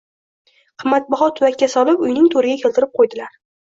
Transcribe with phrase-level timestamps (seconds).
[0.83, 3.41] qimmatbaho tuvakka solib, uyning to’riga keltirib qo’ydilar.